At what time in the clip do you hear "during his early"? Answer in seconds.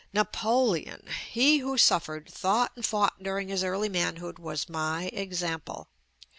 3.21-3.87